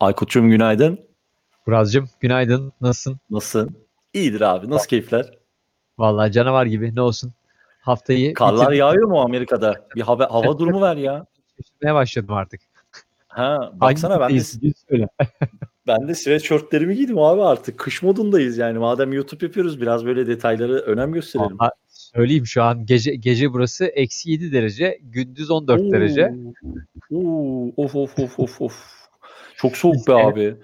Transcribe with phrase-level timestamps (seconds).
[0.00, 0.98] Aykut'cum günaydın.
[1.66, 2.72] Buraz'cığım günaydın.
[2.80, 3.18] Nasılsın?
[3.30, 3.76] Nasılsın?
[4.14, 4.70] İyidir abi.
[4.70, 5.38] Nasıl keyifler?
[5.98, 6.94] Vallahi canavar gibi.
[6.94, 7.32] Ne olsun?
[7.80, 8.80] Haftayı Karlar bitirdik.
[8.80, 9.86] yağıyor mu Amerika'da?
[9.96, 11.26] Bir hava, hava durumu ver ya.
[11.56, 12.60] Şaşırmaya başladım artık.
[13.28, 14.40] Ha, baksana ben de?
[14.88, 15.08] Söyle.
[15.86, 17.78] ben de sweatshirtlerimi giydim abi artık.
[17.78, 18.78] Kış modundayız yani.
[18.78, 21.58] Madem YouTube yapıyoruz biraz böyle detayları önem gösterelim.
[21.58, 26.34] Vallahi söyleyeyim şu an gece gece burası eksi 7 derece, gündüz 14 derece.
[27.10, 28.97] Oo, of of of of of.
[29.58, 30.56] Çok soğuk be abi.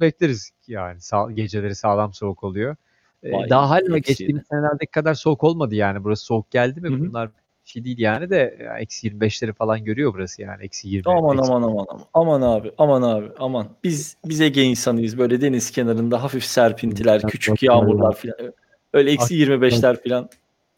[0.00, 2.76] Bekleriz yani sağ, geceleri sağlam soğuk oluyor.
[3.22, 6.04] Ee, Vay, daha hala geçtiğimiz senelerdeki kadar soğuk olmadı yani.
[6.04, 6.88] Burası soğuk geldi mi?
[6.88, 7.00] Hı hı.
[7.00, 7.30] Bunlar
[7.64, 10.64] şey değil yani de eksi 25'leri falan görüyor burası yani.
[10.64, 11.12] Eksi 20.
[11.14, 12.04] Aman eksi- aman aman aman.
[12.14, 13.68] Aman abi, aman abi, aman.
[13.84, 15.18] Biz biz Ege insanıyız.
[15.18, 18.52] Böyle deniz kenarında hafif serpintiler, küçük yağmurlar falan.
[18.92, 20.28] Öyle eksi 25'ler falan.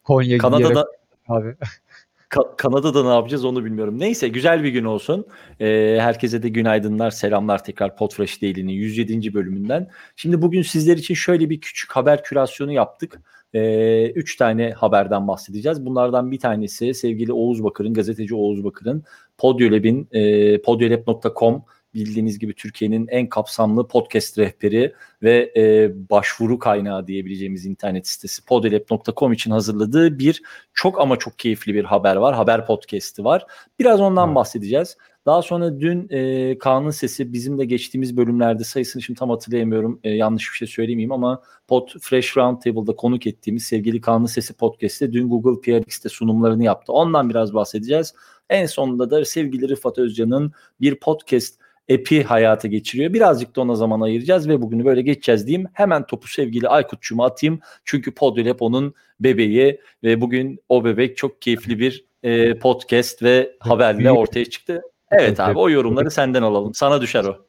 [0.03, 0.87] Konya Kanada'da
[1.27, 1.55] abi.
[2.33, 3.99] Ka- Kanada'da ne yapacağız onu bilmiyorum.
[3.99, 5.25] Neyse güzel bir gün olsun.
[5.61, 9.33] Ee, herkese de günaydınlar, selamlar tekrar Podfresh Daily'nin 107.
[9.33, 9.89] bölümünden.
[10.15, 13.21] Şimdi bugün sizler için şöyle bir küçük haber kürasyonu yaptık.
[13.53, 15.85] Ee, üç tane haberden bahsedeceğiz.
[15.85, 19.03] Bunlardan bir tanesi sevgili Oğuz Bakır'ın, gazeteci Oğuz Bakır'ın
[19.37, 27.65] Podyolab'in, e, podyolab.com bildiğiniz gibi Türkiye'nin en kapsamlı podcast rehberi ve e, başvuru kaynağı diyebileceğimiz
[27.65, 30.41] internet sitesi podyolab.com için hazırladığı bir
[30.73, 32.35] çok ama çok keyifli bir haber var.
[32.35, 33.45] Haber podcast'i var.
[33.79, 34.35] Biraz ondan Evet.
[34.35, 34.97] bahsedeceğiz.
[35.25, 39.99] Daha sonra dün e, Kaan'ın sesi bizim de geçtiğimiz bölümlerde sayısını şimdi tam hatırlayamıyorum.
[40.03, 45.13] E, yanlış bir şey söylemeyeyim ama Pod Fresh Roundtable'da konuk ettiğimiz sevgili Kaan'ın sesi podcast'te
[45.13, 46.93] dün Google PRX'te sunumlarını yaptı.
[46.93, 48.13] Ondan biraz bahsedeceğiz.
[48.49, 53.13] En sonunda da sevgili Rıfat Özcan'ın bir podcast epi hayata geçiriyor.
[53.13, 55.67] Birazcık da ona zaman ayıracağız ve bugünü böyle geçeceğiz diyeyim.
[55.73, 57.59] Hemen topu sevgili Aykut'cuma atayım.
[57.85, 64.11] Çünkü Podyolab onun bebeği ve bugün o bebek çok keyifli bir e, podcast ve haberle
[64.11, 64.81] ortaya çıktı.
[65.11, 66.73] Evet abi o yorumları senden alalım.
[66.73, 67.45] Sana düşer o.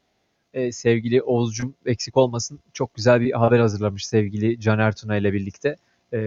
[0.55, 5.77] e, sevgili Oğuzcum eksik olmasın çok güzel bir haber hazırlamış sevgili Caner Tuna ile birlikte.
[6.14, 6.19] E,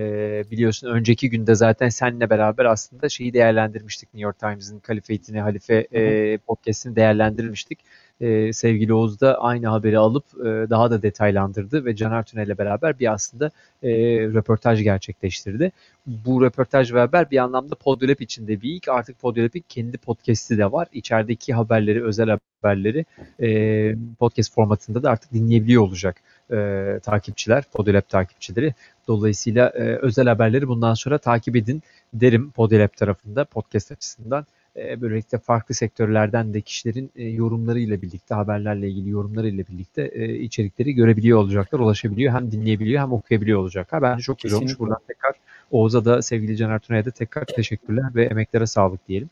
[0.51, 6.37] biliyorsun önceki günde zaten seninle beraber aslında şeyi değerlendirmiştik New York Times'ın kalifetini, halife e,
[6.37, 7.79] podcast'ini değerlendirmiştik.
[8.21, 12.57] E, sevgili Oğuz da aynı haberi alıp e, daha da detaylandırdı ve Caner Tuna ile
[12.57, 13.51] beraber bir aslında
[13.83, 13.89] e,
[14.19, 15.71] röportaj gerçekleştirdi.
[16.05, 18.87] Bu röportaj ve haber bir anlamda Podyolab içinde bir ilk.
[18.87, 20.87] Artık Podyolab'in kendi podcast'i de var.
[20.93, 23.05] İçerideki haberleri, özel haberleri
[23.41, 26.21] e, podcast formatında da artık dinleyebiliyor olacak
[26.51, 28.73] e, takipçiler, Podolab takipçileri.
[29.07, 34.45] Dolayısıyla e, özel haberleri bundan sonra takip edin derim Podolab tarafında podcast açısından.
[34.77, 40.93] E, böylelikle farklı sektörlerden de kişilerin e, yorumlarıyla birlikte, haberlerle ilgili yorumlarıyla birlikte e, içerikleri
[40.93, 42.33] görebiliyor olacaklar, ulaşabiliyor.
[42.33, 44.01] Hem dinleyebiliyor hem okuyabiliyor olacaklar.
[44.01, 44.79] Bence çok güzel olmuş.
[44.79, 45.33] Buradan tekrar
[45.71, 49.29] Oğuz'a da sevgili Caner Tuna'ya da tekrar teşekkürler ve emeklere sağlık diyelim.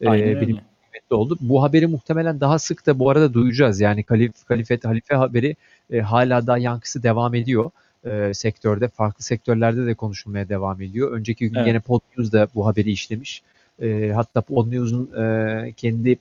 [0.00, 0.40] E, Aynen öyle.
[0.40, 0.58] benim
[0.96, 1.38] kıymetli oldu.
[1.40, 3.80] Bu haberi muhtemelen daha sık da bu arada duyacağız.
[3.80, 5.56] Yani kalif, kalifet, halife haberi
[5.90, 7.70] e, hala daha yankısı devam ediyor
[8.04, 8.88] e, sektörde.
[8.88, 11.12] Farklı sektörlerde de konuşulmaya devam ediyor.
[11.12, 11.68] Önceki gün Evet.
[11.68, 13.42] yine Pod News da bu haberi işlemiş.
[13.82, 16.18] E, hatta Pod News'un e, kendi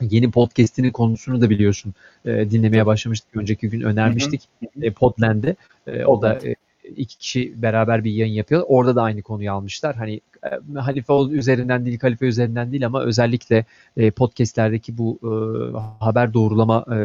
[0.00, 3.36] yeni podcast'inin konusunu da biliyorsun e, dinlemeye başlamıştık.
[3.36, 4.48] Önceki gün önermiştik
[4.82, 5.56] e, Podland'de.
[5.86, 6.54] E, o da e,
[6.96, 8.64] iki kişi beraber bir yayın yapıyor.
[8.66, 9.96] Orada da aynı konuyu almışlar.
[9.96, 13.64] Hani e, halife üzerinden değil, kalife üzerinden değil ama özellikle
[13.96, 15.30] e, podcastlerdeki bu e,
[16.04, 16.96] haber doğrulama e,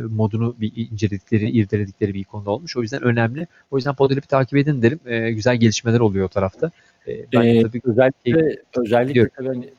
[0.00, 2.76] modunu bir inceledikleri, irdeledikleri bir konu olmuş.
[2.76, 3.46] O yüzden önemli.
[3.70, 5.00] O yüzden Podolab'i takip edin derim.
[5.06, 6.70] E, güzel gelişmeler oluyor o tarafta.
[7.08, 9.70] E, ben Ee, tabii özellikle özellikle tabii hani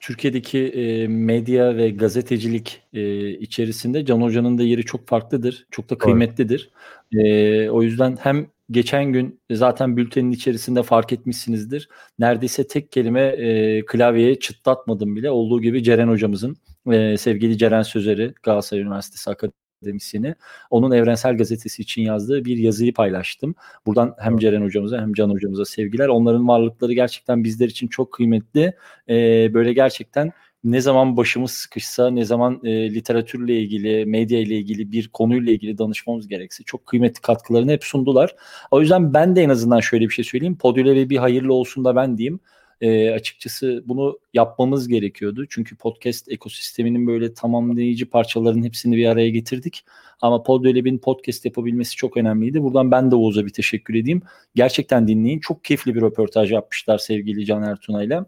[0.00, 5.66] Türkiye'deki e, medya ve gazetecilik e, içerisinde Can Hoca'nın da yeri çok farklıdır.
[5.70, 6.70] Çok da kıymetlidir.
[7.12, 11.88] E, o yüzden hem geçen gün zaten bültenin içerisinde fark etmişsinizdir.
[12.18, 15.30] Neredeyse tek kelime e, klavyeye çıtlatmadım bile.
[15.30, 16.56] Olduğu gibi Ceren hocamızın
[16.92, 20.34] e, sevgili Ceren Sözer'i Galatasaray Üniversitesi akademisyeni
[20.70, 23.54] onun Evrensel Gazetesi için yazdığı bir yazıyı paylaştım.
[23.86, 24.38] Buradan hem.
[24.38, 26.08] Ceren hocamıza hem Can hocamıza sevgiler.
[26.08, 28.72] Onların varlıkları gerçekten bizler için çok kıymetli.
[29.08, 30.32] Ee, böyle gerçekten
[30.64, 35.78] ne zaman başımız sıkışsa, ne zaman e, literatürle ilgili, medya ile ilgili bir konuyla ilgili
[35.78, 38.36] danışmamız gerekse çok kıymetli katkılarını hep sundular.
[38.70, 40.58] O yüzden ben de en azından şöyle bir şey söyleyeyim.
[40.58, 42.40] Podüle ve bir hayırlı olsun da ben diyeyim.
[42.80, 45.46] E, açıkçası bunu yapmamız gerekiyordu.
[45.50, 49.84] Çünkü podcast ekosisteminin böyle tamamlayıcı parçaların hepsini bir araya getirdik.
[50.20, 52.62] Ama Podyolab'in podcast yapabilmesi çok önemliydi.
[52.62, 54.22] Buradan ben de Oğuz'a bir teşekkür edeyim.
[54.54, 55.40] Gerçekten dinleyin.
[55.40, 58.26] Çok keyifli bir röportaj yapmışlar sevgili Can Ertuna'yla.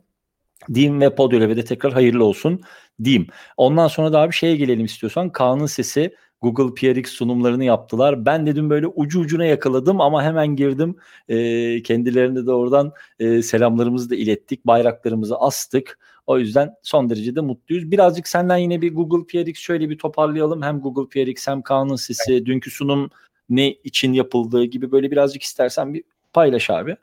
[0.75, 2.61] Diyeyim ve Podyolab'e de tekrar hayırlı olsun
[3.05, 3.27] diyeyim.
[3.57, 5.31] Ondan sonra da bir şeye gelelim istiyorsan.
[5.31, 8.27] Kaan'ın sesi Google PRX sunumlarını yaptılar.
[8.27, 10.97] Ben dedim böyle ucu ucuna yakaladım ama hemen girdim.
[11.29, 14.67] E, kendilerine de oradan e, selamlarımızı da ilettik.
[14.67, 15.99] Bayraklarımızı astık.
[16.27, 17.91] O yüzden son derece de mutluyuz.
[17.91, 20.63] Birazcık senden yine bir Google PRX şöyle bir toparlayalım.
[20.63, 22.47] Hem Google PRX hem Kaan'ın sesi, evet.
[22.47, 23.11] dünkü sunum
[23.49, 26.03] ne için yapıldığı gibi böyle birazcık istersen bir
[26.33, 26.97] paylaş abi.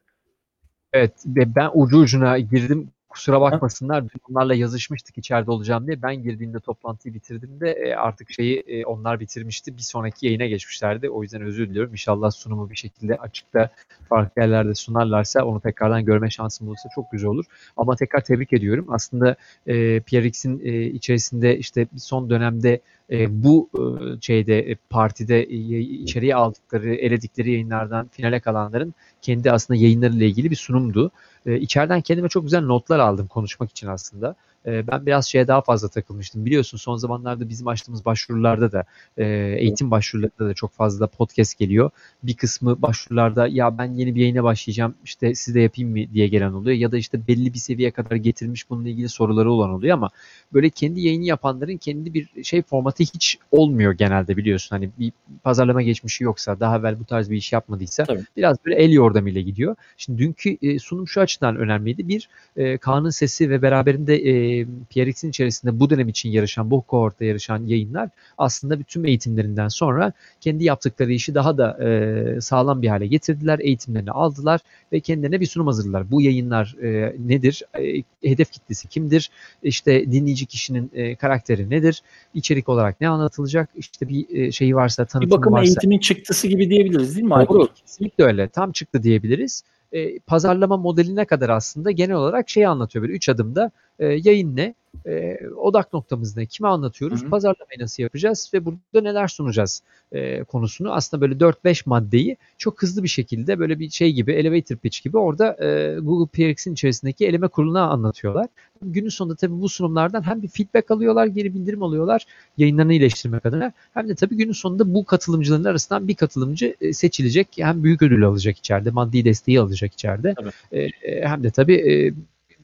[0.94, 4.04] Evet ben ucu ucuna girdim kusura bakmasınlar.
[4.04, 6.02] Dün onlarla yazışmıştık içeride olacağım diye.
[6.02, 9.78] Ben girdiğimde toplantıyı bitirdiğimde e, artık şeyi e, onlar bitirmişti.
[9.78, 11.10] Bir sonraki yayına geçmişlerdi.
[11.10, 11.92] O yüzden özür diliyorum.
[11.92, 13.70] İnşallah sunumu bir şekilde açıkta
[14.10, 17.46] farklı yerlerde sunarlarsa onu tekrardan görme şansım olursa çok güzel olur.
[17.78, 18.86] Ama tekrar tebrik ediyorum.
[18.90, 19.36] Aslında
[19.68, 22.82] e, PRX'in e, içerisinde işte son dönemde
[23.12, 23.82] e, bu e,
[24.22, 31.12] şeyde e, partide içeriye aldıkları, eledikleri yayınlardan finale kalanların kendi aslında yayınlarıyla ilgili bir sunumdu.
[31.46, 31.60] E,
[32.02, 34.36] kendime çok güzel notlar aldım konuşmak için aslında.
[34.66, 36.46] Ee, ben biraz şeye daha fazla takılmıştım.
[36.46, 38.84] Biliyorsun son zamanlarda bizim açtığımız başvurularda da
[39.18, 39.26] e,
[39.58, 41.90] eğitim başvurularında da çok fazla podcast geliyor.
[42.24, 46.54] Bir kısmı başvurularda ya ben yeni bir yayına başlayacağım işte size yapayım mı diye gelen
[46.54, 46.78] oluyor.
[46.78, 50.10] Ya da işte belli bir seviyeye kadar getirmiş bununla ilgili soruları olan oluyor ama
[50.54, 54.76] böyle kendi yayını yapanların kendi bir şey formatı hiç olmuyor genelde biliyorsun.
[54.76, 55.12] Hani bir
[55.44, 58.24] pazarlama geçmişi yoksa daha evvel bu tarz bir iş yapmadıysa Tabii.
[58.38, 59.76] biraz böyle el yordamıyla gidiyor.
[59.98, 62.08] Şimdi dünkü e, sunum şu açıdan önemliydi.
[62.08, 66.82] Bir, e, Kaan'ın sesi ve beraberinde e, e, PRX'in içerisinde bu dönem için yarışan, bu
[66.82, 72.88] kohortta yarışan yayınlar aslında bütün eğitimlerinden sonra kendi yaptıkları işi daha da e, sağlam bir
[72.88, 73.60] hale getirdiler.
[73.60, 74.62] Eğitimlerini aldılar
[74.94, 76.12] ve kendilerine bir sunum hazırladılar.
[76.12, 77.64] Bu yayınlar e, nedir?
[77.80, 79.32] E, hedef kitlesi kimdir?
[79.64, 82.02] İşte dinleyici kişinin e, karakteri nedir?
[82.34, 83.70] İçerik olarak ne anlatılacak?
[83.76, 85.38] İşte bir e, şeyi varsa, tanıtımı varsa.
[85.38, 85.66] Bir bakım varsa.
[85.66, 87.32] eğitimin çıktısı gibi diyebiliriz değil mi?
[87.50, 87.68] Doğru.
[87.76, 88.48] Kesinlikle öyle.
[88.48, 93.04] Tam çıktı diyebiliriz e, pazarlama modeline kadar aslında genel olarak şeyi anlatıyor.
[93.04, 93.72] Böyle üç adımda
[94.02, 94.76] e, yayın ne,
[95.06, 97.30] e, odak noktamız ne, kime anlatıyoruz, Hı-hı.
[97.30, 99.82] pazarlamayı nasıl yapacağız ve burada neler sunacağız
[100.12, 104.76] e, konusunu aslında böyle 4-5 maddeyi çok hızlı bir şekilde böyle bir şey gibi elevator
[104.76, 108.48] pitch gibi orada e, Google PRX'in içerisindeki eleme kuruluna anlatıyorlar.
[108.82, 112.26] Günün sonunda tabii bu sunumlardan hem bir feedback alıyorlar, geri bildirim alıyorlar
[112.58, 117.48] yayınlarını iyileştirmek adına hem de tabii günün sonunda bu katılımcıların arasından bir katılımcı e, seçilecek
[117.58, 120.36] hem büyük ödül alacak içeride, maddi desteği alacak içeride.
[120.72, 122.14] E, e, hem de tabii e,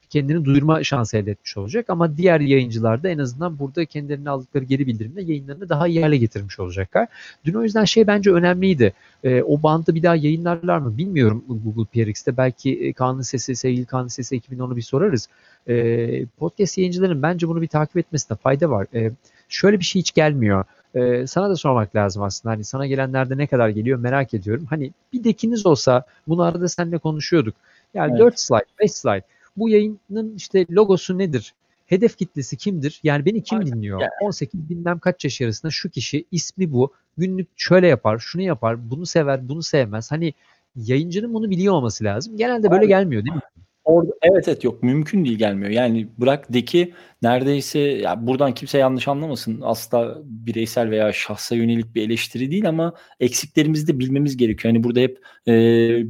[0.10, 1.86] kendini duyurma şansı elde etmiş olacak.
[1.90, 6.18] Ama diğer yayıncılar da en azından burada kendilerine aldıkları geri bildirimle yayınlarını daha iyi hale
[6.18, 7.08] getirmiş olacaklar.
[7.46, 8.94] Dün o yüzden şey bence önemliydi.
[9.24, 12.38] E, o bandı bir daha yayınlarlar mı bilmiyorum Google PRX'te.
[12.38, 15.30] Belki e, Kaan'ın Sesi, sevgili Kaan'ın Sesi ekibine onu bir sorarız.
[15.68, 18.88] E, podcast yayıncıların bence bunu bir takip etmesine fayda var.
[18.94, 19.12] E,
[19.50, 20.66] şöyle bir şey hiç gelmiyor.
[20.96, 22.54] Ee, sana da sormak lazım aslında.
[22.54, 24.66] Hani sana gelenlerde ne kadar geliyor merak ediyorum.
[24.70, 27.56] Hani bir dekiniz olsa bunu arada seninle konuşuyorduk.
[27.94, 28.20] Yani evet.
[28.20, 29.24] 4 slide, 5 slide
[29.58, 31.54] bu yayının işte logosu nedir?
[31.86, 33.00] Hedef kitlesi kimdir?
[33.04, 33.72] Yani beni kim Aynen.
[33.72, 34.02] dinliyor?
[34.02, 34.12] Yani.
[34.22, 36.94] 18 bilmem kaç yaş arasında şu kişi ismi bu.
[37.18, 40.12] Günlük şöyle yapar, şunu yapar, bunu sever, bunu sevmez.
[40.12, 40.34] Hani
[40.76, 42.38] yayıncının bunu biliyor olması lazım.
[42.38, 43.42] Genelde böyle Abi, gelmiyor değil mi?
[43.88, 45.72] Orada, evet evet yok mümkün değil gelmiyor.
[45.72, 49.62] Yani bırak deki neredeyse ya buradan kimse yanlış anlamasın.
[49.62, 54.74] Asla bireysel veya şahsa yönelik bir eleştiri değil ama eksiklerimizi de bilmemiz gerekiyor.
[54.74, 55.52] Hani burada hep e,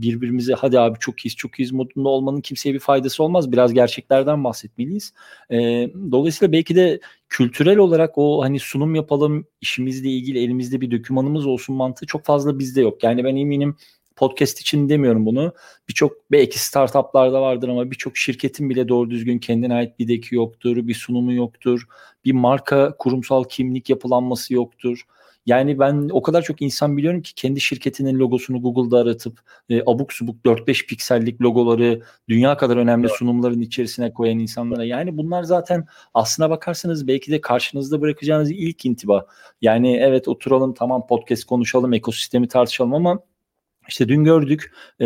[0.01, 3.51] birbirimize hadi abi çok iyiyiz çok iyiyiz modunda olmanın kimseye bir faydası olmaz.
[3.51, 5.13] Biraz gerçeklerden bahsetmeliyiz.
[5.51, 5.57] E,
[6.11, 11.75] dolayısıyla belki de kültürel olarak o hani sunum yapalım işimizle ilgili elimizde bir dokümanımız olsun
[11.75, 13.03] mantığı çok fazla bizde yok.
[13.03, 13.75] Yani ben eminim
[14.17, 15.53] podcast için demiyorum bunu.
[15.89, 20.87] Birçok belki startuplarda vardır ama birçok şirketin bile doğru düzgün kendine ait bir deki yoktur,
[20.87, 21.87] bir sunumu yoktur,
[22.25, 25.05] bir marka kurumsal kimlik yapılanması yoktur.
[25.47, 29.39] Yani ben o kadar çok insan biliyorum ki kendi şirketinin logosunu Google'da aratıp
[29.69, 34.83] e, abuk subuk 4-5 piksellik logoları dünya kadar önemli sunumların içerisine koyan insanlara.
[34.83, 39.25] Yani bunlar zaten aslına bakarsanız belki de karşınızda bırakacağınız ilk intiba.
[39.61, 43.19] Yani evet oturalım tamam podcast konuşalım ekosistemi tartışalım ama
[43.87, 45.05] işte dün gördük e,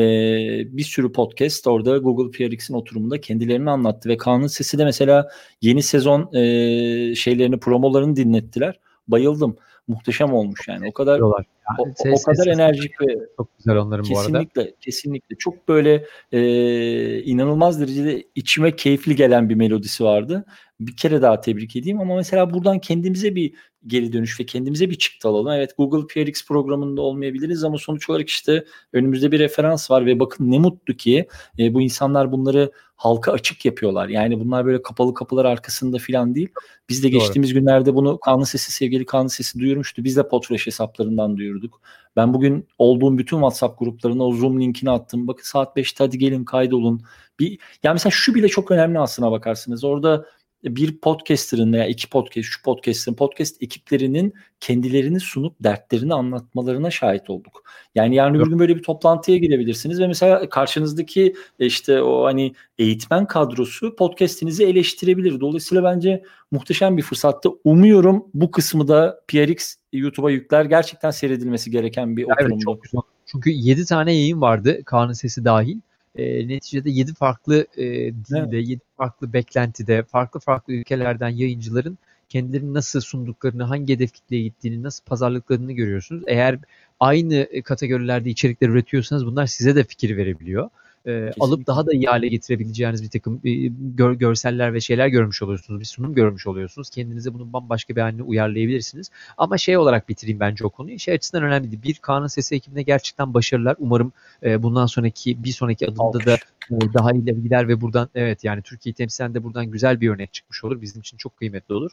[0.77, 5.29] bir sürü podcast orada Google PRX'in oturumunda kendilerini anlattı ve Kaan'ın sesi de mesela
[5.61, 8.79] yeni sezon e, şeylerini promolarını dinlettiler.
[9.07, 9.57] Bayıldım.
[9.88, 10.88] Muhteşem olmuş yani.
[10.89, 11.45] O kadar yani
[11.77, 14.39] o, ses, o kadar ses, enerjik ve çok güzel onların bu arada.
[14.39, 20.45] Kesinlikle kesinlikle çok böyle e, inanılmaz derecede içime keyifli gelen bir melodisi vardı.
[20.81, 23.53] Bir kere daha tebrik edeyim ama mesela buradan kendimize bir
[23.88, 25.51] geri dönüş ve kendimize bir çıktı alalım.
[25.51, 30.51] Evet Google PRX programında olmayabiliriz ama sonuç olarak işte önümüzde bir referans var ve bakın
[30.51, 31.27] ne mutlu ki
[31.59, 34.07] e, bu insanlar bunları halka açık yapıyorlar.
[34.07, 36.50] Yani bunlar böyle kapalı kapılar arkasında falan değil.
[36.89, 37.59] Biz de geçtiğimiz Doğru.
[37.59, 40.03] günlerde bunu Kanlı Sesi sevgili Kanlı Sesi duyurmuştu.
[40.03, 41.81] Biz de Potreş hesaplarından duyurduk.
[42.15, 45.27] Ben bugün olduğum bütün WhatsApp gruplarına o Zoom linkini attım.
[45.27, 47.01] Bakın saat 5'te hadi gelin kaydolun.
[47.39, 49.83] Bir, yani mesela şu bile çok önemli aslına bakarsınız.
[49.83, 50.25] Orada
[50.63, 57.63] bir podcaster'ın veya iki podcast, şu podcast'ın podcast ekiplerinin kendilerini sunup dertlerini anlatmalarına şahit olduk.
[57.95, 62.53] Yani yarın bir gün böyle bir toplantıya girebilirsiniz ve mesela karşınızdaki e, işte o hani
[62.77, 65.39] eğitmen kadrosu podcast'inizi eleştirebilir.
[65.39, 67.49] Dolayısıyla bence muhteşem bir fırsattı.
[67.63, 70.65] Umuyorum bu kısmı da PRX YouTube'a yükler.
[70.65, 72.53] Gerçekten seyredilmesi gereken bir oturumdu.
[72.53, 73.01] Evet, çok güzel.
[73.25, 75.77] Çünkü 7 tane yayın vardı Kaan'ın sesi dahil.
[76.15, 78.67] E, neticede 7 farklı e, dilde, evet.
[78.67, 81.97] 7 farklı beklentide, farklı farklı ülkelerden yayıncıların
[82.29, 86.23] kendilerini nasıl sunduklarını, hangi hedef kitleye gittiğini, nasıl pazarlıklarını görüyorsunuz.
[86.27, 86.59] Eğer
[86.99, 90.69] aynı kategorilerde içerikler üretiyorsanız bunlar size de fikir verebiliyor
[91.08, 93.51] e, alıp daha da iyi hale getirebileceğiniz bir takım e,
[93.96, 95.79] gör, görseller ve şeyler görmüş oluyorsunuz.
[95.79, 96.89] Bir sunum görmüş oluyorsunuz.
[96.89, 99.10] Kendinize bunun bambaşka bir haline uyarlayabilirsiniz.
[99.38, 101.00] Ama şey olarak bitireyim bence o konuyu.
[101.00, 101.84] Şey açısından önemli değil.
[101.84, 103.75] Bir Kaan'ın Sesi ekibine gerçekten başarılar.
[103.79, 106.38] Umarım e, bundan sonraki bir sonraki adımda da
[106.72, 110.34] e, daha ileri gider ve buradan evet yani Türkiye'yi temsilen de buradan güzel bir örnek
[110.34, 110.81] çıkmış olur.
[110.81, 111.91] Bizim için çok kıymetli olur.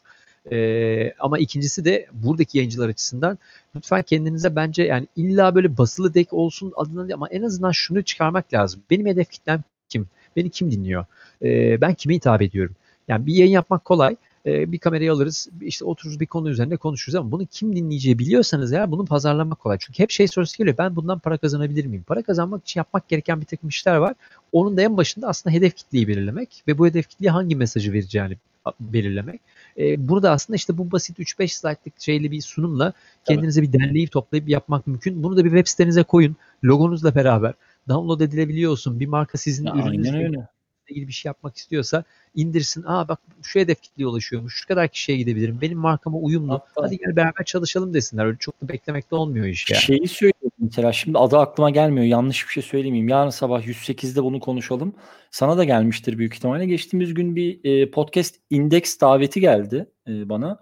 [0.53, 3.39] E, ama ikincisi de buradaki yayıncılar açısından
[3.77, 8.55] lütfen kendinize bence yani illa böyle basılı dek olsun adına ama en azından şunu çıkarmak
[8.55, 8.83] lazım.
[8.91, 10.07] Benim hedef kitlem kim?
[10.37, 11.05] Beni kim dinliyor?
[11.43, 12.75] E, ben kime hitap ediyorum?
[13.09, 17.15] Yani bir yayın yapmak kolay e, bir kamerayı alırız işte otururuz bir konu üzerinde konuşuruz
[17.15, 19.79] ama bunu kim dinleyeceği biliyorsanız ya bunu pazarlamak kolay.
[19.81, 22.05] Çünkü hep şey sorusu geliyor ben bundan para kazanabilir miyim?
[22.07, 24.15] Para kazanmak için yapmak gereken bir takım işler var.
[24.53, 28.37] Onun da en başında aslında hedef kitleyi belirlemek ve bu hedef kitleye hangi mesajı vereceğini
[28.81, 29.41] belirlemek.
[29.79, 32.93] E, bunu da aslında işte bu basit 3-5 slaytlık şeyli bir sunumla
[33.25, 35.23] kendinize bir derleyip toplayıp yapmak mümkün.
[35.23, 36.37] Bunu da bir web sitenize koyun.
[36.65, 37.55] Logonuzla beraber
[37.89, 39.01] download edilebiliyor olsun.
[39.01, 40.49] Bir marka sizin ya, ürününüzle
[40.91, 42.05] ilgili bir şey yapmak istiyorsa
[42.35, 42.85] indirsin.
[42.87, 44.55] Aa bak şu hedef kitleye ulaşıyormuş.
[44.55, 45.61] Şu kadar kişiye gidebilirim.
[45.61, 46.53] Benim markama uyumlu.
[46.53, 48.27] Hatta, Hadi gel beraber çalışalım desinler.
[48.27, 49.83] Öyle çok da beklemekte olmuyor iş yani.
[49.83, 50.93] Şeyi söyleyeyim mesela.
[50.93, 52.07] Şimdi adı aklıma gelmiyor.
[52.07, 53.09] Yanlış bir şey söylemeyeyim.
[53.09, 54.95] Yarın sabah 108'de bunu konuşalım.
[55.31, 56.67] Sana da gelmiştir büyük ihtimalle.
[56.67, 60.61] Geçtiğimiz gün bir e, podcast indeks daveti geldi e, bana.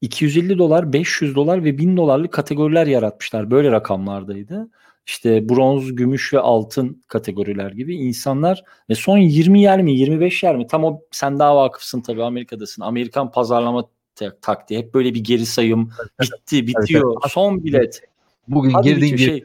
[0.00, 3.50] 250 dolar, 500 dolar ve 1000 dolarlık kategoriler yaratmışlar.
[3.50, 4.70] Böyle rakamlardaydı
[5.06, 10.56] işte bronz, gümüş ve altın kategoriler gibi insanlar ve son 20 yer mi 25 yer
[10.56, 12.82] mi tam o sen daha vakıfsın tabii Amerika'dasın.
[12.82, 13.88] Amerikan pazarlama
[14.42, 15.90] taktiği hep böyle bir geri sayım
[16.20, 17.32] bitti bitiyor evet, evet.
[17.32, 18.02] son bilet.
[18.48, 19.44] Bugün Hadi girdin şey.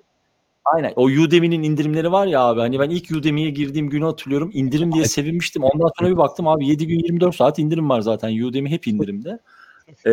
[0.65, 0.93] Aynen.
[0.95, 2.59] O Udemy'nin indirimleri var ya abi.
[2.59, 4.51] Hani ben ilk Udemy'ye girdiğim günü hatırlıyorum.
[4.53, 5.63] İndirim diye sevinmiştim.
[5.63, 8.43] Ondan sonra bir baktım abi 7 gün 24 saat indirim var zaten.
[8.43, 9.39] Udemy hep indirimde.
[10.05, 10.11] Ee,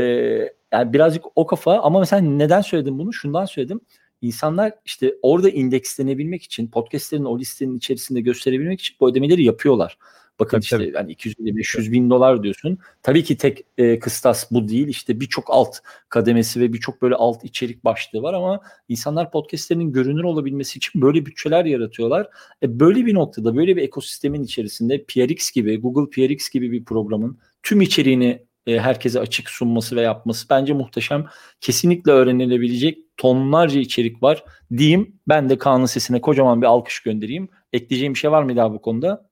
[0.72, 3.12] yani birazcık o kafa ama mesela neden söyledim bunu?
[3.12, 3.80] Şundan söyledim
[4.22, 9.98] insanlar işte orada indekslenebilmek için podcastlerin o listenin içerisinde gösterebilmek için bu ödemeleri yapıyorlar.
[10.40, 10.96] Bakın tabii, işte tabii.
[10.96, 12.78] yani 250-500 bin dolar diyorsun.
[13.02, 14.88] Tabii ki tek e, kıstas bu değil.
[14.88, 15.76] İşte birçok alt
[16.08, 21.26] kademesi ve birçok böyle alt içerik başlığı var ama insanlar podcastlerinin görünür olabilmesi için böyle
[21.26, 22.28] bütçeler yaratıyorlar.
[22.62, 27.38] E, böyle bir noktada böyle bir ekosistemin içerisinde PRX gibi Google PRX gibi bir programın
[27.62, 31.26] tüm içeriğini e, herkese açık sunması ve yapması bence muhteşem.
[31.61, 34.45] Kesinlikle öğrenilebilecek tonlarca içerik var
[34.76, 35.21] diyeyim.
[35.28, 37.49] Ben de Kaan'ın sesine kocaman bir alkış göndereyim.
[37.73, 39.28] Ekleyeceğim bir şey var mı daha bu konuda?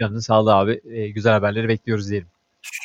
[0.00, 0.80] Canın sağlığı abi.
[0.84, 2.28] E, güzel haberleri bekliyoruz diyelim.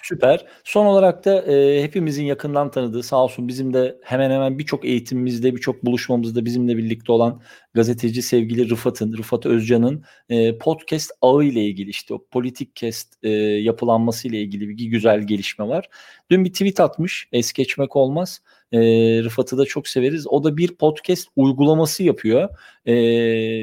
[0.04, 0.46] Süper.
[0.64, 5.56] Son olarak da e, hepimizin yakından tanıdığı sağ olsun bizim de hemen hemen birçok eğitimimizde
[5.56, 7.42] birçok buluşmamızda bizimle birlikte olan
[7.74, 13.30] gazeteci sevgili Rıfat'ın, Rıfat Özcan'ın e, podcast ağı ile ilgili işte o politik kest e,
[13.30, 15.90] yapılanması ile ilgili bir güzel gelişme var.
[16.30, 18.42] Dün bir tweet atmış es geçmek olmaz.
[18.72, 18.80] E,
[19.24, 20.28] Rıfat'ı da çok severiz.
[20.28, 22.50] O da bir podcast uygulaması yapıyor.
[22.88, 22.94] E,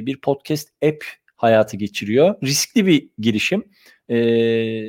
[0.07, 1.05] bir podcast app
[1.37, 2.35] hayatı geçiriyor.
[2.43, 3.65] Riskli bir girişim.
[4.09, 4.17] E,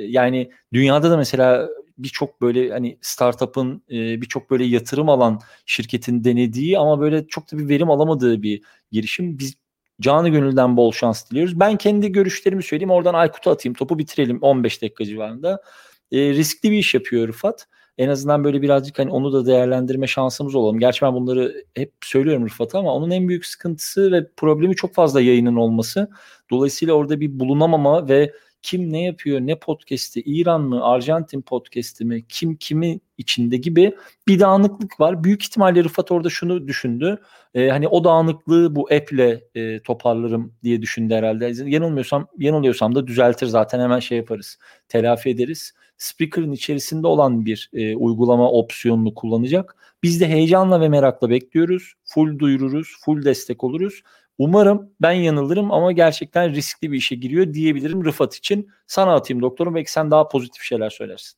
[0.09, 6.79] yani dünyada da mesela birçok böyle hani startup'ın e, birçok böyle yatırım alan şirketin denediği
[6.79, 9.39] ama böyle çok da bir verim alamadığı bir girişim.
[9.39, 9.55] Biz
[10.01, 11.59] canı gönülden bol şans diliyoruz.
[11.59, 12.91] Ben kendi görüşlerimi söyleyeyim.
[12.91, 13.73] Oradan Aykut'a atayım.
[13.73, 15.61] Topu bitirelim 15 dakika civarında.
[16.11, 17.67] E, riskli bir iş yapıyor Rıfat.
[17.97, 20.79] En azından böyle birazcık hani onu da değerlendirme şansımız olalım.
[20.79, 25.21] Gerçi ben bunları hep söylüyorum Rıfat'a ama onun en büyük sıkıntısı ve problemi çok fazla
[25.21, 26.09] yayının olması.
[26.51, 28.33] Dolayısıyla orada bir bulunamama ve
[28.65, 33.95] kim ne yapıyor, ne podcast'i, İran mı, Arjantin podcast'i mi, kim kimi içinde gibi
[34.27, 35.23] bir dağınıklık var.
[35.23, 37.21] Büyük ihtimalle Rıfat orada şunu düşündü.
[37.53, 41.53] E, hani o dağınıklığı bu app'le e, toparlarım diye düşündü herhalde.
[41.65, 44.57] Yanılmıyorsam, yanılıyorsam da düzeltir zaten hemen şey yaparız.
[44.89, 45.73] Telafi ederiz.
[45.97, 49.75] Speaker'ın içerisinde olan bir e, uygulama opsiyonunu kullanacak.
[50.03, 51.93] Biz de heyecanla ve merakla bekliyoruz.
[52.03, 54.01] Full duyururuz, full destek oluruz.
[54.37, 58.69] Umarım ben yanılırım ama gerçekten riskli bir işe giriyor diyebilirim Rıfat için.
[58.87, 61.37] Sana atayım doktorum belki sen daha pozitif şeyler söylersin.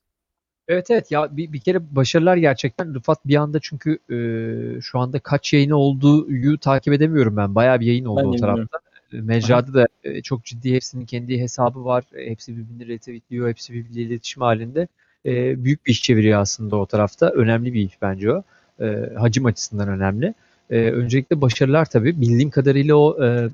[0.68, 5.20] Evet evet ya bir, bir kere başarılar gerçekten Rıfat bir anda çünkü e, şu anda
[5.20, 7.56] kaç yayını olduğu takip edemiyorum ben.
[7.56, 8.80] Bayağı bir yayın oldu ben o tarafta.
[9.12, 12.04] Mecrada da e, çok ciddi hepsinin kendi hesabı var.
[12.16, 13.50] Hepsi birbirini retweetliyor.
[13.50, 14.88] Hepsi birbiriyle iletişim halinde.
[15.26, 17.30] E, büyük bir iş çeviriyor aslında o tarafta.
[17.30, 18.44] Önemli bir iş bence o.
[18.80, 20.34] E, hacim açısından önemli.
[20.70, 22.22] E, öncelikle başarılar tabii.
[22.22, 23.50] Bildiğim kadarıyla o e,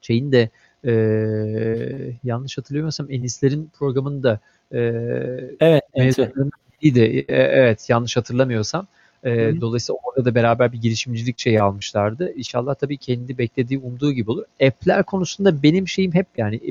[0.00, 0.50] şeyin de
[0.86, 0.92] e,
[2.24, 4.40] yanlış hatırlamıyorsam Enis'lerin programında
[4.72, 4.78] e,
[5.60, 6.50] evet, mezunlarının
[6.84, 8.86] de e, evet yanlış hatırlamıyorsam
[9.24, 12.32] e, dolayısıyla orada da beraber bir girişimcilik şeyi almışlardı.
[12.36, 14.44] İnşallah tabii kendi beklediği, umduğu gibi olur.
[14.62, 16.70] App'ler konusunda benim şeyim hep yani e,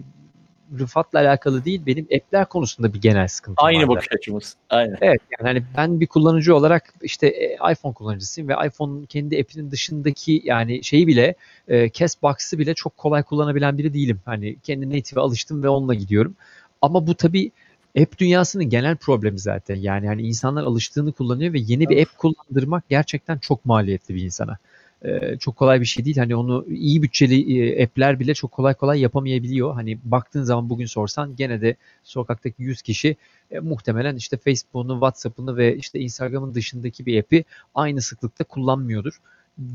[0.79, 3.89] Rıfat'la alakalı değil, benim app'ler konusunda bir genel sıkıntı Aynı vardı.
[3.89, 4.55] bakış açımız.
[4.69, 4.97] Aynen.
[5.01, 9.71] Evet yani hani ben bir kullanıcı olarak işte e, iPhone kullanıcısıyım ve iPhone'un kendi app'inin
[9.71, 11.35] dışındaki yani şeyi bile
[11.67, 14.19] e, Castbox'ı bile çok kolay kullanabilen biri değilim.
[14.25, 16.35] Hani kendi native'e alıştım ve onunla gidiyorum.
[16.81, 17.51] Ama bu tabii
[17.99, 19.75] app dünyasının genel problemi zaten.
[19.75, 24.57] Yani hani insanlar alıştığını kullanıyor ve yeni bir app kullandırmak gerçekten çok maliyetli bir insana.
[25.05, 26.17] Ee, çok kolay bir şey değil.
[26.17, 29.73] Hani onu iyi bütçeli e, app'ler bile çok kolay kolay yapamayabiliyor.
[29.73, 33.15] Hani baktığın zaman bugün sorsan gene de sokaktaki 100 kişi
[33.51, 37.45] e, muhtemelen işte Facebook'unu, WhatsApp'ını ve işte Instagram'ın dışındaki bir app'i
[37.75, 39.19] aynı sıklıkta kullanmıyordur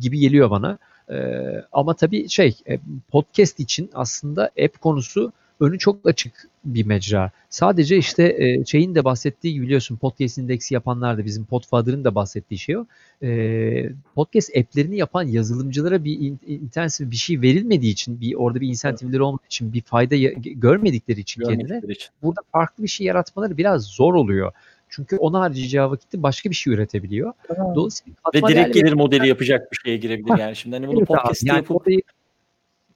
[0.01, 0.79] gibi geliyor bana.
[1.11, 2.79] Ee, ama tabii şey e,
[3.11, 7.31] podcast için aslında app konusu önü çok açık bir mecra.
[7.51, 12.15] Sadece işte e, şeyin de bahsettiği gibi biliyorsun podcast indeksi yapanlar da bizim Podfather'ın da
[12.15, 12.87] bahsettiği şey o.
[13.23, 18.69] E, podcast app'lerini yapan yazılımcılara bir in, intensif bir şey verilmediği için, bir orada bir
[18.69, 22.09] insentifleri olmadığı için, bir fayda görmedikleri için kendine için.
[22.23, 24.53] burada farklı bir şey yaratmaları biraz zor oluyor.
[24.89, 27.33] Çünkü ona harcayacağı vakitte başka bir şey üretebiliyor.
[27.49, 27.75] Tamam.
[27.75, 30.57] Dolayısıyla ve direkt gelir modeli yapacak bir şeye girebilir yani.
[30.57, 32.01] Şimdi hani bunu evet podcast'te yani yapıp orayı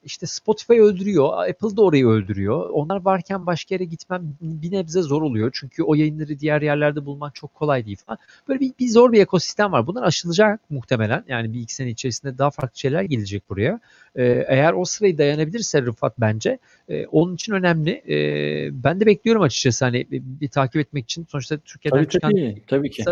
[0.04, 2.70] işte Spotify öldürüyor, Apple da orayı öldürüyor.
[2.70, 5.50] Onlar varken başka yere gitmem bir nebze zor oluyor.
[5.54, 8.18] Çünkü o yayınları diğer yerlerde bulmak çok kolay değil falan.
[8.48, 9.86] Böyle bir, bir zor bir ekosistem var.
[9.86, 11.24] Bunlar aşılacak muhtemelen.
[11.28, 13.80] Yani bir iki sene içerisinde daha farklı şeyler gelecek buraya.
[14.16, 17.90] Ee, eğer o sırayı dayanabilirse Rıfat bence e, onun için önemli.
[18.08, 18.14] E,
[18.84, 21.26] ben de bekliyorum açıkçası hani bir, bir takip etmek için.
[21.28, 23.04] Sonuçta Türkiye'den tabii, çıkan tabii, tabii ki.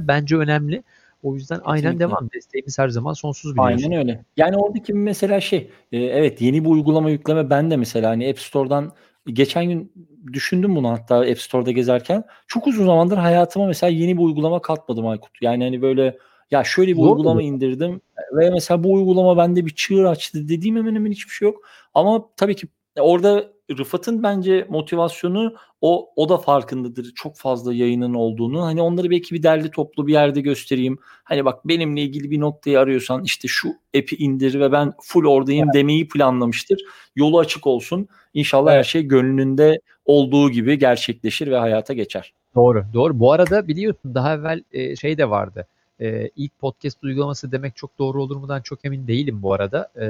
[0.00, 0.82] bence önemli.
[1.22, 1.88] O yüzden Kesinlikle.
[1.88, 2.28] aynen devam.
[2.34, 3.84] Desteğimiz her zaman sonsuz biliyorsun.
[3.84, 4.24] Aynen öyle.
[4.36, 8.38] Yani oradaki mesela şey e, evet yeni bir uygulama yükleme ben de mesela hani App
[8.38, 8.92] Store'dan
[9.26, 9.92] geçen gün
[10.32, 12.24] düşündüm bunu hatta App Store'da gezerken.
[12.46, 15.42] Çok uzun zamandır hayatıma mesela yeni bir uygulama katmadım Aykut.
[15.42, 16.18] Yani hani böyle
[16.50, 17.42] ya şöyle bir Doğru uygulama mu?
[17.42, 18.00] indirdim
[18.32, 21.62] ve mesela bu uygulama bende bir çığır açtı dediğim hemen hemen hiçbir şey yok.
[21.94, 22.66] Ama tabii ki
[23.00, 27.12] orada Rıfat'ın bence motivasyonu o o da farkındadır.
[27.14, 28.62] Çok fazla yayının olduğunu.
[28.62, 30.98] Hani onları belki bir derli toplu bir yerde göstereyim.
[31.24, 35.64] Hani bak benimle ilgili bir noktayı arıyorsan işte şu app'i indir ve ben full oradayım
[35.64, 35.74] evet.
[35.74, 36.84] demeyi planlamıştır.
[37.16, 38.08] Yolu açık olsun.
[38.34, 38.78] İnşallah evet.
[38.78, 42.32] her şey gönlünde olduğu gibi gerçekleşir ve hayata geçer.
[42.54, 43.20] Doğru, doğru.
[43.20, 45.66] Bu arada biliyorsun daha evvel e, şey de vardı.
[46.00, 49.90] E, ilk podcast uygulaması demek çok doğru olur mudan çok emin değilim bu arada.
[50.00, 50.06] E,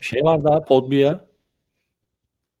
[0.00, 1.29] şey var daha Podbia.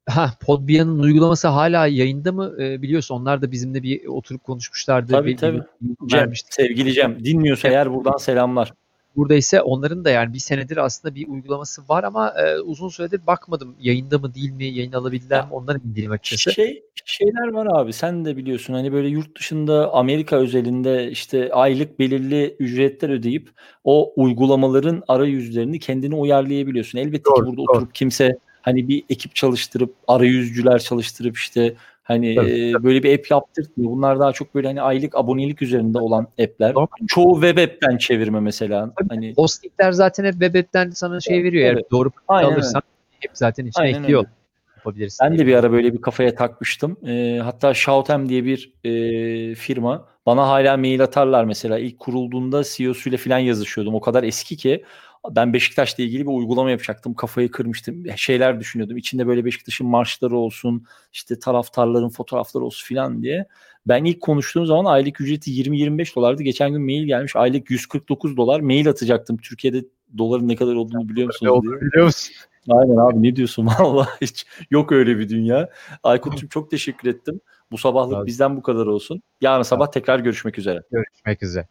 [0.06, 2.54] Ha, Podbia'nın uygulaması hala yayında mı?
[2.58, 5.12] E, biliyorsun onlar da bizimle bir oturup konuşmuşlardı.
[5.12, 5.60] Tabii bir, tabii.
[5.80, 7.76] Bir, Cem, sevgili Cem dinliyorsa evet.
[7.76, 8.72] eğer buradan selamlar.
[9.16, 13.26] Burada ise onların da yani bir senedir aslında bir uygulaması var ama e, uzun süredir
[13.26, 16.54] bakmadım yayında mı değil mi yayın alabildiler mi ondan emin değilim açıkçası.
[16.54, 21.98] Şey, şeyler var abi sen de biliyorsun hani böyle yurt dışında Amerika özelinde işte aylık
[21.98, 23.50] belirli ücretler ödeyip
[23.84, 26.98] o uygulamaların arayüzlerini kendine uyarlayabiliyorsun.
[26.98, 27.72] Elbette doğru, ki burada doğru.
[27.72, 32.84] oturup kimse hani bir ekip çalıştırıp arayüzcüler çalıştırıp işte hani tabii.
[32.84, 33.90] böyle bir app yaptırtmıyor.
[33.90, 36.74] Bunlar daha çok böyle hani aylık abonelik üzerinde olan app'ler.
[36.74, 36.86] Doğru.
[37.08, 38.90] Çoğu web app'ten çevirme mesela.
[38.98, 39.08] Tabii.
[39.08, 41.66] Hani hostingler zaten hep web app'ten sana şey veriyor.
[41.66, 41.76] Evet.
[41.76, 42.82] Eğer doğru Aynen alırsan
[43.20, 44.20] hep zaten içine Aynen ekliyor.
[44.20, 44.30] Öyle.
[44.76, 46.96] Yapabilirsin ben de bir ara böyle bir kafaya takmıştım.
[47.06, 51.78] E, hatta Shoutem diye bir e, firma bana hala mail atarlar mesela.
[51.78, 53.94] ilk kurulduğunda CEO'suyla falan yazışıyordum.
[53.94, 54.84] O kadar eski ki
[55.30, 57.14] ben Beşiktaş'la ilgili bir uygulama yapacaktım.
[57.14, 58.04] Kafayı kırmıştım.
[58.16, 58.96] Şeyler düşünüyordum.
[58.96, 63.46] İçinde böyle Beşiktaş'ın marşları olsun, işte taraftarların fotoğrafları olsun filan diye.
[63.86, 66.42] Ben ilk konuştuğum zaman aylık ücreti 20-25 dolardı.
[66.42, 67.36] Geçen gün mail gelmiş.
[67.36, 68.60] Aylık 149 dolar.
[68.60, 69.36] Mail atacaktım.
[69.36, 69.84] Türkiye'de
[70.18, 71.80] doların ne kadar olduğunu biliyor musunuz diye.
[71.80, 72.34] Biliyor musun?
[72.68, 75.68] Aynen abi ne diyorsun valla hiç yok öyle bir dünya.
[76.02, 77.40] Aykut'cum çok teşekkür ettim.
[77.70, 79.22] Bu sabahlık bizden bu kadar olsun.
[79.40, 80.82] Yarın sabah tekrar görüşmek üzere.
[80.92, 81.68] Görüşmek üzere.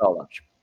[0.00, 0.55] Sağ ol abiciğim.